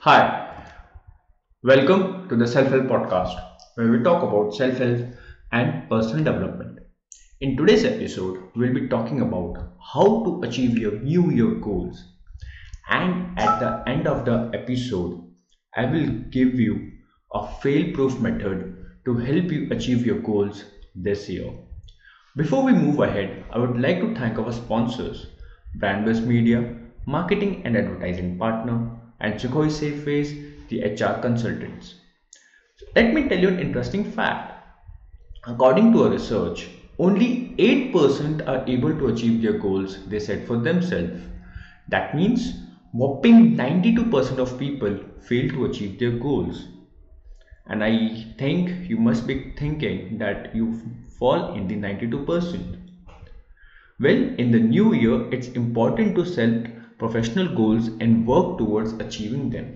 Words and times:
Hi, 0.00 0.64
welcome 1.62 2.28
to 2.28 2.36
the 2.36 2.46
Self 2.46 2.68
Help 2.68 2.84
Podcast, 2.84 3.38
where 3.74 3.90
we 3.92 4.02
talk 4.02 4.22
about 4.22 4.54
self 4.54 4.78
help 4.78 5.06
and 5.52 5.88
personal 5.88 6.24
development. 6.24 6.80
In 7.40 7.56
today's 7.56 7.84
episode, 7.84 8.42
we'll 8.56 8.74
be 8.74 8.88
talking 8.88 9.20
about 9.20 9.58
how 9.92 10.24
to 10.24 10.42
achieve 10.42 10.78
your 10.78 10.92
New 11.00 11.30
Year 11.30 11.54
goals. 11.66 12.02
And 12.90 13.38
at 13.38 13.60
the 13.60 13.88
end 13.88 14.06
of 14.08 14.24
the 14.24 14.50
episode, 14.54 15.22
I 15.76 15.86
will 15.86 16.08
give 16.38 16.54
you 16.58 16.92
a 17.34 17.46
fail 17.62 17.92
proof 17.94 18.18
method 18.20 18.76
to 19.06 19.16
help 19.16 19.52
you 19.52 19.68
achieve 19.70 20.06
your 20.06 20.20
goals 20.20 20.64
this 20.94 21.28
year. 21.28 21.52
Before 22.36 22.64
we 22.64 22.72
move 22.72 23.00
ahead, 23.00 23.44
I 23.52 23.58
would 23.58 23.80
like 23.80 24.00
to 24.00 24.14
thank 24.14 24.38
our 24.38 24.52
sponsors, 24.52 25.28
Brandwest 25.78 26.26
Media, 26.26 26.76
marketing 27.06 27.62
and 27.64 27.76
advertising 27.76 28.38
partner, 28.38 28.90
and 29.20 29.34
Sukhoi 29.34 29.68
Safeways, 29.68 30.68
the 30.68 30.82
HR 30.82 31.20
consultants. 31.20 31.94
So 32.76 32.86
let 32.94 33.12
me 33.12 33.28
tell 33.28 33.38
you 33.38 33.48
an 33.48 33.60
interesting 33.60 34.04
fact. 34.10 34.54
According 35.46 35.92
to 35.92 36.04
a 36.04 36.10
research, 36.10 36.68
only 36.98 37.54
8% 37.58 38.46
are 38.46 38.64
able 38.66 38.96
to 38.98 39.08
achieve 39.08 39.40
their 39.42 39.58
goals 39.58 40.04
they 40.06 40.18
set 40.18 40.46
for 40.46 40.58
themselves. 40.58 41.22
That 41.88 42.14
means 42.14 42.54
whopping 42.92 43.56
92% 43.56 44.38
of 44.38 44.58
people 44.58 44.98
fail 45.20 45.48
to 45.50 45.64
achieve 45.64 45.98
their 45.98 46.12
goals. 46.12 46.66
And 47.66 47.84
I 47.84 48.26
think 48.38 48.88
you 48.88 48.96
must 48.96 49.26
be 49.26 49.52
thinking 49.56 50.18
that 50.18 50.54
you 50.54 50.80
fall 51.18 51.54
in 51.54 51.68
the 51.68 51.76
92%. 51.76 52.78
Well, 54.00 54.34
in 54.38 54.50
the 54.50 54.58
new 54.58 54.92
year, 54.94 55.32
it's 55.32 55.48
important 55.48 56.14
to 56.16 56.24
set 56.24 56.79
professional 57.00 57.48
goals 57.56 57.88
and 57.98 58.26
work 58.26 58.58
towards 58.58 58.92
achieving 59.04 59.50
them. 59.50 59.74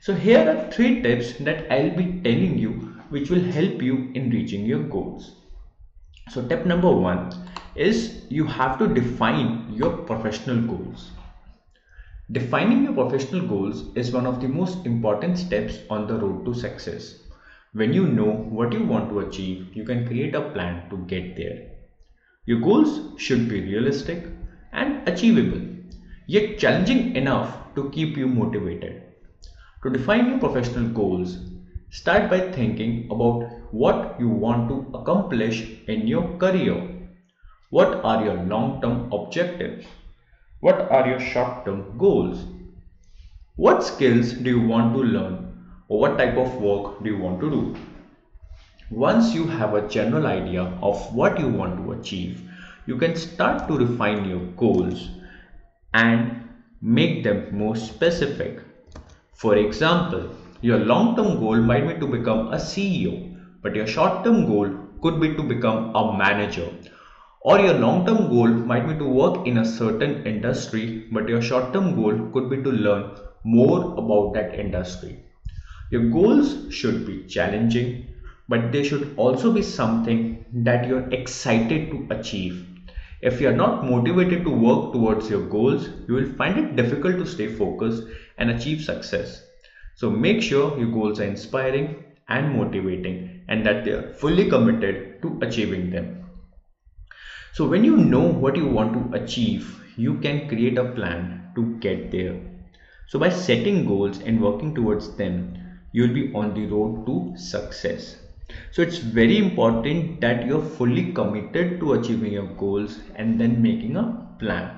So, 0.00 0.14
here 0.14 0.48
are 0.48 0.70
three 0.72 1.02
tips 1.02 1.34
that 1.40 1.70
I'll 1.72 1.96
be 1.96 2.20
telling 2.24 2.58
you 2.58 2.72
which 3.10 3.30
will 3.30 3.44
help 3.58 3.82
you 3.82 4.10
in 4.14 4.30
reaching 4.30 4.64
your 4.66 4.82
goals. 4.82 5.36
So, 6.30 6.46
tip 6.46 6.66
number 6.66 6.90
one 6.90 7.30
is 7.74 8.22
you 8.30 8.46
have 8.46 8.78
to 8.78 8.88
define 8.88 9.72
your 9.72 9.96
professional 9.98 10.60
goals. 10.62 11.10
Defining 12.30 12.84
your 12.84 12.92
professional 12.94 13.46
goals 13.46 13.84
is 13.94 14.12
one 14.12 14.26
of 14.26 14.40
the 14.40 14.48
most 14.48 14.84
important 14.84 15.38
steps 15.38 15.78
on 15.88 16.06
the 16.06 16.14
road 16.14 16.44
to 16.44 16.54
success. 16.54 17.14
When 17.72 17.92
you 17.92 18.06
know 18.06 18.30
what 18.58 18.72
you 18.72 18.84
want 18.84 19.10
to 19.10 19.20
achieve, 19.20 19.74
you 19.74 19.84
can 19.84 20.06
create 20.06 20.34
a 20.34 20.50
plan 20.50 20.90
to 20.90 20.98
get 21.06 21.36
there. 21.36 21.70
Your 22.44 22.60
goals 22.60 23.20
should 23.20 23.48
be 23.48 23.60
realistic 23.60 24.24
and 24.72 25.08
achievable, 25.08 25.77
yet 26.28 26.58
challenging 26.58 27.16
enough 27.16 27.52
to 27.74 27.88
keep 27.88 28.14
you 28.14 28.26
motivated. 28.28 29.02
To 29.82 29.88
define 29.88 30.28
your 30.28 30.38
professional 30.38 30.90
goals, 30.90 31.38
start 31.88 32.28
by 32.28 32.40
thinking 32.52 33.06
about 33.10 33.48
what 33.72 34.20
you 34.20 34.28
want 34.28 34.68
to 34.68 34.98
accomplish 34.98 35.62
in 35.86 36.06
your 36.06 36.36
career. 36.36 36.76
What 37.70 38.04
are 38.04 38.22
your 38.22 38.34
long 38.44 38.82
term 38.82 39.10
objectives? 39.10 39.86
What 40.60 40.92
are 40.92 41.08
your 41.08 41.18
short 41.18 41.64
term 41.64 41.96
goals? 41.96 42.44
What 43.56 43.82
skills 43.82 44.32
do 44.32 44.50
you 44.50 44.68
want 44.68 44.94
to 44.94 45.02
learn 45.02 45.64
or 45.88 45.98
what 45.98 46.18
type 46.18 46.36
of 46.36 46.60
work 46.60 47.02
do 47.02 47.08
you 47.08 47.18
want 47.18 47.40
to 47.40 47.50
do? 47.50 47.76
Once 48.90 49.34
you 49.34 49.46
have 49.46 49.72
a 49.72 49.88
general 49.88 50.26
idea 50.26 50.64
of 50.82 51.14
what 51.14 51.40
you 51.40 51.48
want 51.48 51.82
to 51.82 51.92
achieve, 51.92 52.42
you 52.84 52.98
can 52.98 53.16
start 53.16 53.66
to 53.68 53.78
refine 53.78 54.28
your 54.28 54.44
goals 54.64 55.08
and 56.02 56.52
make 56.80 57.22
them 57.24 57.40
more 57.62 57.76
specific. 57.76 58.60
For 59.34 59.56
example, 59.56 60.30
your 60.60 60.78
long 60.78 61.16
term 61.16 61.38
goal 61.40 61.56
might 61.72 61.88
be 61.88 61.98
to 62.00 62.06
become 62.06 62.52
a 62.52 62.56
CEO, 62.68 63.16
but 63.62 63.74
your 63.74 63.86
short 63.86 64.24
term 64.24 64.46
goal 64.46 64.70
could 65.02 65.20
be 65.20 65.34
to 65.34 65.42
become 65.42 65.94
a 65.94 66.16
manager 66.16 66.70
or 67.42 67.60
your 67.60 67.74
long 67.74 68.04
term 68.06 68.28
goal 68.30 68.48
might 68.70 68.86
be 68.86 68.94
to 68.98 69.04
work 69.04 69.46
in 69.46 69.58
a 69.58 69.64
certain 69.64 70.26
industry, 70.26 71.06
but 71.12 71.28
your 71.28 71.40
short 71.40 71.72
term 71.72 71.94
goal 71.94 72.30
could 72.32 72.50
be 72.50 72.62
to 72.62 72.70
learn 72.70 73.16
more 73.44 73.94
about 73.96 74.34
that 74.34 74.58
industry. 74.58 75.24
Your 75.90 76.10
goals 76.10 76.72
should 76.74 77.06
be 77.06 77.24
challenging, 77.24 78.08
but 78.48 78.72
they 78.72 78.82
should 78.82 79.14
also 79.16 79.52
be 79.52 79.62
something 79.62 80.44
that 80.52 80.88
you're 80.88 81.08
excited 81.10 81.90
to 81.90 82.06
achieve. 82.10 82.66
If 83.20 83.40
you're 83.40 83.52
not 83.52 83.84
motivated 83.84 84.44
to 84.44 84.50
work 84.50 84.92
towards 84.92 85.28
your 85.28 85.44
goals, 85.46 85.88
you 86.06 86.14
will 86.14 86.32
find 86.34 86.58
it 86.58 86.76
difficult 86.76 87.16
to 87.18 87.26
stay 87.26 87.48
focused 87.48 88.04
and 88.38 88.50
achieve 88.50 88.82
success. 88.82 89.42
So 89.96 90.08
make 90.08 90.40
sure 90.40 90.78
your 90.78 90.92
goals 90.92 91.18
are 91.18 91.24
inspiring 91.24 92.04
and 92.28 92.56
motivating 92.56 93.44
and 93.48 93.66
that 93.66 93.84
they 93.84 93.90
are 93.90 94.12
fully 94.14 94.48
committed 94.48 95.20
to 95.22 95.38
achieving 95.42 95.90
them. 95.90 96.30
So 97.54 97.66
when 97.66 97.82
you 97.82 97.96
know 97.96 98.22
what 98.22 98.54
you 98.54 98.68
want 98.68 98.92
to 98.92 99.20
achieve, 99.20 99.82
you 99.96 100.18
can 100.18 100.48
create 100.48 100.78
a 100.78 100.92
plan 100.92 101.50
to 101.56 101.76
get 101.78 102.12
there. 102.12 102.40
So 103.08 103.18
by 103.18 103.30
setting 103.30 103.84
goals 103.84 104.20
and 104.20 104.40
working 104.40 104.76
towards 104.76 105.16
them, 105.16 105.56
you 105.90 106.02
will 106.02 106.14
be 106.14 106.32
on 106.34 106.54
the 106.54 106.66
road 106.66 107.04
to 107.06 107.36
success. 107.36 108.16
So 108.70 108.82
it's 108.82 108.98
very 108.98 109.38
important 109.38 110.20
that 110.20 110.46
you're 110.46 110.62
fully 110.62 111.12
committed 111.12 111.80
to 111.80 111.94
achieving 111.94 112.32
your 112.32 112.46
goals 112.54 112.98
and 113.16 113.40
then 113.40 113.60
making 113.60 113.96
a 113.96 114.36
plan. 114.38 114.70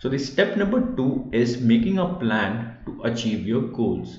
So 0.00 0.08
the 0.08 0.18
step 0.18 0.56
number 0.56 0.94
two 0.96 1.30
is 1.32 1.60
making 1.60 1.98
a 1.98 2.14
plan 2.14 2.78
to 2.86 3.02
achieve 3.04 3.46
your 3.46 3.62
goals. 3.62 4.18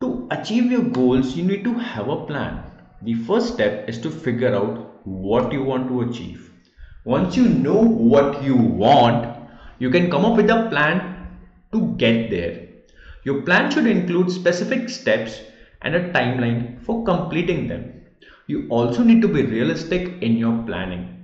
To 0.00 0.28
achieve 0.30 0.70
your 0.70 0.82
goals, 0.82 1.36
you 1.36 1.44
need 1.44 1.64
to 1.64 1.74
have 1.74 2.08
a 2.08 2.26
plan. 2.26 2.62
The 3.02 3.14
first 3.14 3.54
step 3.54 3.88
is 3.88 3.98
to 4.00 4.10
figure 4.10 4.54
out 4.54 5.06
what 5.06 5.52
you 5.52 5.62
want 5.62 5.88
to 5.88 6.02
achieve. 6.02 6.50
Once 7.04 7.36
you 7.36 7.48
know 7.48 7.80
what 7.80 8.42
you 8.42 8.56
want, 8.56 9.36
you 9.78 9.90
can 9.90 10.10
come 10.10 10.24
up 10.24 10.36
with 10.36 10.50
a 10.50 10.68
plan 10.68 11.38
to 11.72 11.94
get 11.96 12.30
there. 12.30 12.68
Your 13.24 13.42
plan 13.42 13.70
should 13.70 13.86
include 13.86 14.30
specific 14.30 14.88
steps 14.88 15.40
and 15.82 15.94
a 15.94 16.12
timeline 16.12 16.82
for 16.82 17.04
completing 17.04 17.68
them. 17.68 18.02
You 18.46 18.66
also 18.68 19.02
need 19.02 19.22
to 19.22 19.28
be 19.28 19.42
realistic 19.42 20.22
in 20.22 20.36
your 20.36 20.62
planning. 20.64 21.18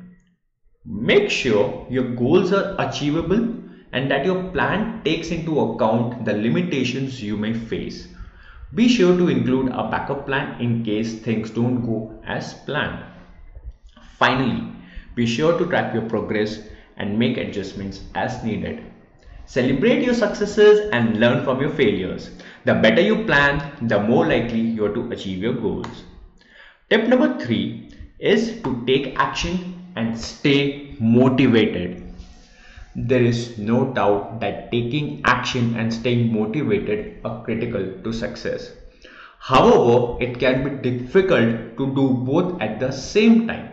Make 0.84 1.30
sure 1.30 1.86
your 1.88 2.14
goals 2.14 2.52
are 2.52 2.76
achievable 2.78 3.54
and 3.92 4.10
that 4.10 4.26
your 4.26 4.50
plan 4.50 5.02
takes 5.04 5.30
into 5.30 5.60
account 5.60 6.24
the 6.24 6.34
limitations 6.34 7.22
you 7.22 7.36
may 7.36 7.54
face. 7.54 8.08
Be 8.74 8.88
sure 8.88 9.16
to 9.16 9.28
include 9.28 9.68
a 9.68 9.88
backup 9.88 10.26
plan 10.26 10.60
in 10.60 10.84
case 10.84 11.20
things 11.20 11.50
don't 11.50 11.86
go 11.86 12.20
as 12.26 12.54
planned. 12.66 13.04
Finally, 14.18 14.72
be 15.14 15.26
sure 15.26 15.56
to 15.56 15.66
track 15.66 15.94
your 15.94 16.08
progress 16.08 16.58
and 16.96 17.18
make 17.18 17.36
adjustments 17.36 18.02
as 18.14 18.42
needed. 18.42 18.82
Celebrate 19.46 20.02
your 20.02 20.14
successes 20.14 20.88
and 20.92 21.20
learn 21.20 21.44
from 21.44 21.60
your 21.60 21.70
failures. 21.70 22.30
The 22.64 22.74
better 22.74 23.02
you 23.02 23.24
plan, 23.24 23.88
the 23.88 24.00
more 24.00 24.26
likely 24.26 24.60
you 24.60 24.86
are 24.86 24.94
to 24.94 25.10
achieve 25.12 25.42
your 25.42 25.52
goals. 25.52 26.04
Tip 26.88 27.08
number 27.08 27.38
three 27.38 27.90
is 28.18 28.62
to 28.62 28.84
take 28.86 29.18
action 29.18 29.84
and 29.96 30.18
stay 30.18 30.96
motivated. 30.98 32.02
There 32.96 33.22
is 33.22 33.58
no 33.58 33.92
doubt 33.92 34.40
that 34.40 34.70
taking 34.70 35.20
action 35.24 35.76
and 35.76 35.92
staying 35.92 36.32
motivated 36.32 37.20
are 37.24 37.44
critical 37.44 37.84
to 38.02 38.12
success. 38.12 38.72
However, 39.38 40.16
it 40.22 40.38
can 40.38 40.64
be 40.64 40.90
difficult 40.90 41.76
to 41.76 41.94
do 41.94 42.08
both 42.24 42.62
at 42.62 42.80
the 42.80 42.92
same 42.92 43.46
time. 43.46 43.68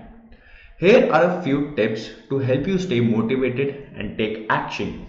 Here 0.79 1.09
are 1.13 1.39
a 1.39 1.41
few 1.43 1.75
tips 1.75 2.09
to 2.29 2.39
help 2.39 2.67
you 2.67 2.77
stay 2.77 2.99
motivated 2.99 3.87
and 3.95 4.17
take 4.17 4.47
action. 4.49 5.07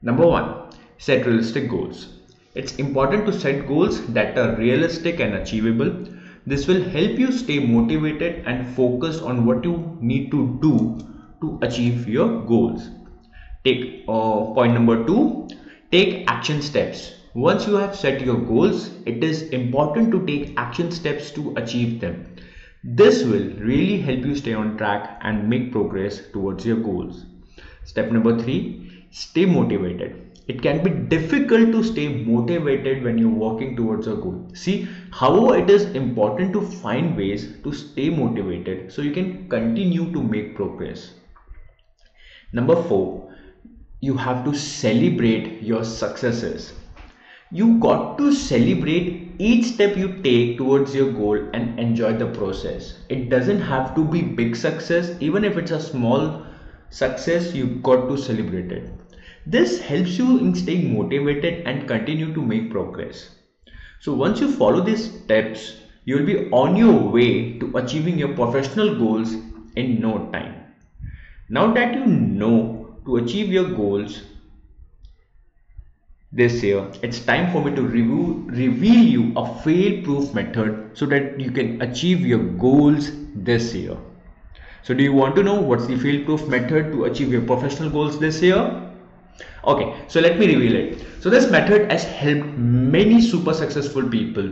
Number 0.00 0.26
one, 0.26 0.70
set 0.98 1.26
realistic 1.26 1.68
goals. 1.68 2.18
It's 2.54 2.76
important 2.76 3.26
to 3.26 3.32
set 3.32 3.66
goals 3.66 4.06
that 4.12 4.38
are 4.38 4.56
realistic 4.56 5.18
and 5.18 5.34
achievable. 5.34 6.06
This 6.46 6.68
will 6.68 6.82
help 6.82 7.18
you 7.18 7.32
stay 7.32 7.58
motivated 7.58 8.46
and 8.46 8.74
focused 8.76 9.22
on 9.22 9.44
what 9.44 9.64
you 9.64 9.98
need 10.00 10.30
to 10.30 10.58
do 10.62 10.98
to 11.40 11.58
achieve 11.62 12.08
your 12.08 12.42
goals. 12.46 12.88
Take 13.64 14.04
uh, 14.08 14.52
point 14.54 14.72
number 14.72 15.04
two, 15.04 15.48
take 15.90 16.30
action 16.30 16.62
steps. 16.62 17.14
Once 17.34 17.66
you 17.66 17.74
have 17.74 17.94
set 17.94 18.20
your 18.20 18.36
goals, 18.36 18.90
it 19.04 19.22
is 19.22 19.42
important 19.50 20.12
to 20.12 20.24
take 20.26 20.54
action 20.56 20.92
steps 20.92 21.30
to 21.32 21.54
achieve 21.56 22.00
them. 22.00 22.36
This 22.84 23.24
will 23.24 23.50
really 23.58 24.00
help 24.00 24.20
you 24.20 24.36
stay 24.36 24.54
on 24.54 24.76
track 24.78 25.18
and 25.22 25.48
make 25.48 25.72
progress 25.72 26.20
towards 26.32 26.64
your 26.64 26.76
goals. 26.76 27.26
Step 27.84 28.12
number 28.12 28.38
three, 28.38 28.87
stay 29.10 29.46
motivated. 29.46 30.24
It 30.46 30.62
can 30.62 30.82
be 30.82 30.90
difficult 30.90 31.72
to 31.72 31.82
stay 31.82 32.08
motivated 32.08 33.04
when 33.04 33.18
you're 33.18 33.28
working 33.28 33.76
towards 33.76 34.06
a 34.06 34.14
goal. 34.14 34.48
See, 34.54 34.88
however, 35.10 35.58
it 35.58 35.70
is 35.70 35.84
important 35.94 36.52
to 36.54 36.62
find 36.62 37.16
ways 37.16 37.48
to 37.64 37.72
stay 37.72 38.08
motivated 38.10 38.92
so 38.92 39.02
you 39.02 39.12
can 39.12 39.48
continue 39.48 40.12
to 40.12 40.22
make 40.22 40.54
progress. 40.56 41.12
Number 42.52 42.76
four, 42.76 43.34
you 44.00 44.16
have 44.16 44.44
to 44.44 44.54
celebrate 44.54 45.62
your 45.62 45.84
successes. 45.84 46.74
you 47.50 47.78
got 47.78 48.18
to 48.18 48.32
celebrate 48.32 49.34
each 49.38 49.64
step 49.66 49.96
you 49.96 50.20
take 50.22 50.58
towards 50.58 50.94
your 50.94 51.12
goal 51.12 51.38
and 51.54 51.78
enjoy 51.80 52.12
the 52.12 52.26
process. 52.26 52.98
It 53.08 53.28
doesn't 53.30 53.60
have 53.60 53.94
to 53.94 54.04
be 54.04 54.22
big 54.22 54.56
success, 54.56 55.12
even 55.20 55.44
if 55.44 55.56
it's 55.56 55.70
a 55.70 55.80
small 55.80 56.44
success, 56.90 57.54
you've 57.54 57.82
got 57.82 58.08
to 58.08 58.16
celebrate 58.16 58.72
it. 58.72 58.90
This 59.46 59.80
helps 59.80 60.18
you 60.18 60.38
in 60.38 60.54
staying 60.54 60.96
motivated 60.96 61.66
and 61.66 61.88
continue 61.88 62.34
to 62.34 62.42
make 62.42 62.70
progress. 62.70 63.30
So 64.00 64.14
once 64.14 64.40
you 64.40 64.52
follow 64.52 64.80
these 64.80 65.10
steps, 65.22 65.76
you 66.04 66.16
will 66.16 66.26
be 66.26 66.50
on 66.50 66.76
your 66.76 67.10
way 67.10 67.58
to 67.58 67.76
achieving 67.76 68.18
your 68.18 68.34
professional 68.34 68.98
goals 68.98 69.34
in 69.76 70.00
no 70.00 70.30
time. 70.32 70.54
Now 71.48 71.72
that 71.74 71.94
you 71.94 72.04
know 72.06 72.96
to 73.06 73.16
achieve 73.16 73.50
your 73.52 73.70
goals, 73.70 74.22
this 76.30 76.62
year 76.62 76.86
it's 77.02 77.20
time 77.20 77.50
for 77.52 77.64
me 77.64 77.74
to 77.74 77.82
review, 77.82 78.44
reveal 78.48 79.02
you 79.02 79.32
a 79.36 79.46
fail 79.60 80.02
proof 80.04 80.34
method 80.34 80.90
so 80.92 81.06
that 81.06 81.40
you 81.40 81.50
can 81.50 81.80
achieve 81.80 82.20
your 82.20 82.44
goals 82.66 83.10
this 83.34 83.74
year 83.74 83.96
so 84.82 84.94
do 84.94 85.02
you 85.02 85.12
want 85.12 85.36
to 85.36 85.42
know 85.42 85.60
what's 85.60 85.86
the 85.86 85.96
fail 85.96 86.24
proof 86.24 86.46
method 86.48 86.92
to 86.92 87.04
achieve 87.04 87.32
your 87.32 87.42
professional 87.42 87.90
goals 87.90 88.18
this 88.18 88.40
year? 88.42 88.82
Okay 89.64 90.04
so 90.08 90.20
let 90.20 90.38
me 90.38 90.46
reveal 90.54 90.76
it. 90.76 91.06
So 91.20 91.30
this 91.30 91.50
method 91.50 91.90
has 91.90 92.04
helped 92.04 92.56
many 92.56 93.20
super 93.20 93.54
successful 93.54 94.08
people 94.08 94.50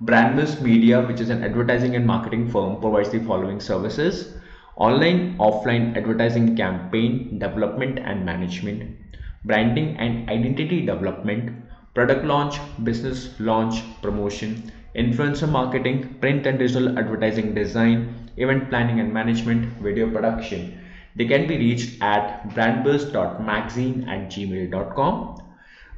Brandbuzz 0.00 0.62
Media, 0.62 1.02
which 1.02 1.20
is 1.20 1.28
an 1.28 1.42
advertising 1.42 1.96
and 1.96 2.06
marketing 2.06 2.48
firm, 2.48 2.80
provides 2.80 3.10
the 3.10 3.18
following 3.18 3.58
services. 3.58 4.32
Online, 4.76 5.36
offline 5.38 5.96
advertising 5.96 6.54
campaign 6.54 7.38
development 7.40 7.98
and 7.98 8.24
management, 8.24 8.96
branding 9.44 9.96
and 9.96 10.30
identity 10.30 10.86
development, 10.86 11.64
product 11.94 12.24
launch, 12.24 12.60
business 12.84 13.40
launch, 13.40 13.82
promotion, 14.00 14.70
influencer 14.94 15.50
marketing, 15.50 16.14
print 16.20 16.46
and 16.46 16.60
digital 16.60 16.96
advertising 16.96 17.52
design, 17.52 18.30
event 18.36 18.70
planning 18.70 19.00
and 19.00 19.12
management, 19.12 19.64
video 19.82 20.08
production. 20.08 20.80
They 21.16 21.26
can 21.26 21.48
be 21.48 21.58
reached 21.58 22.00
at 22.00 22.48
brandbuzz.magazine 22.50 24.08
at 24.08 24.30
gmail.com. 24.30 25.42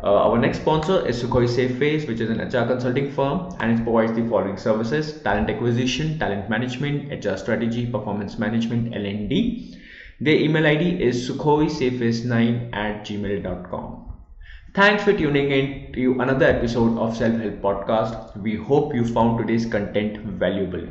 Uh, 0.03 0.29
our 0.29 0.39
next 0.39 0.61
sponsor 0.61 1.07
is 1.07 1.23
Sukhoi 1.23 1.47
SafeFace, 1.47 2.09
which 2.09 2.21
is 2.21 2.31
an 2.31 2.39
HR 2.41 2.67
consulting 2.67 3.13
firm 3.13 3.55
and 3.61 3.79
it 3.79 3.85
provides 3.85 4.13
the 4.15 4.27
following 4.29 4.57
services 4.57 5.21
talent 5.23 5.51
acquisition, 5.51 6.19
talent 6.19 6.49
management, 6.49 7.13
HR 7.25 7.37
strategy, 7.37 7.85
performance 7.85 8.39
management, 8.39 8.95
L&D. 8.95 9.79
Their 10.21 10.37
email 10.37 10.67
ID 10.67 11.03
is 11.03 11.29
sukhoisafeface9 11.29 12.75
at 12.75 13.05
gmail.com. 13.05 14.07
Thanks 14.75 15.05
for 15.05 15.13
tuning 15.13 15.51
in 15.51 15.93
to 15.93 16.21
another 16.21 16.47
episode 16.47 16.97
of 16.97 17.15
Self 17.15 17.39
Help 17.39 17.61
Podcast. 17.61 18.37
We 18.41 18.57
hope 18.57 18.95
you 18.95 19.07
found 19.07 19.39
today's 19.39 19.67
content 19.67 20.19
valuable. 20.39 20.87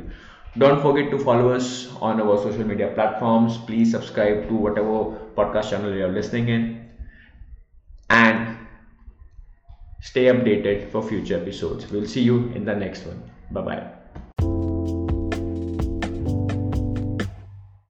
Don't 0.58 0.80
forget 0.82 1.10
to 1.10 1.18
follow 1.18 1.50
us 1.50 1.88
on 2.00 2.20
our 2.20 2.36
social 2.36 2.64
media 2.64 2.92
platforms. 2.94 3.58
Please 3.66 3.90
subscribe 3.90 4.46
to 4.48 4.54
whatever 4.54 5.18
podcast 5.36 5.70
channel 5.70 5.94
you're 5.94 6.12
listening 6.12 6.48
in 6.48 6.90
and 8.10 8.56
stay 10.00 10.26
updated 10.26 10.90
for 10.90 11.02
future 11.02 11.36
episodes. 11.36 11.90
We'll 11.90 12.06
see 12.06 12.22
you 12.22 12.48
in 12.54 12.64
the 12.64 12.74
next 12.74 13.06
one. 13.06 13.22
Bye 13.50 13.62
bye. 13.62 13.99